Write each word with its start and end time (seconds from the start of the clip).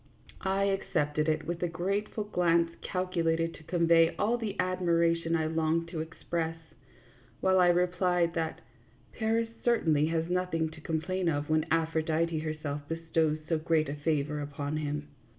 I 0.49 0.63
accepted 0.63 1.29
it 1.29 1.45
with 1.45 1.61
a 1.61 1.67
grateful 1.67 2.23
glance 2.23 2.71
calculated 2.81 3.53
to 3.53 3.63
convey 3.63 4.15
all 4.17 4.35
the 4.35 4.59
admiration 4.59 5.35
I 5.35 5.45
longed 5.45 5.89
to 5.89 5.99
express, 6.01 6.57
while 7.39 7.59
I 7.59 7.67
replied 7.67 8.33
that" 8.33 8.61
Paris 9.19 9.49
certainly 9.63 10.07
had 10.07 10.31
nothing 10.31 10.69
to 10.71 10.81
com 10.81 11.01
plain 11.01 11.29
of 11.29 11.51
when 11.51 11.67
Aphrodite 11.69 12.39
herself 12.39 12.81
bestowed 12.89 13.41
so 13.47 13.59
great 13.59 13.89
a 13.89 13.93
favor 13.93 14.41
upon 14.41 14.77
him." 14.77 15.07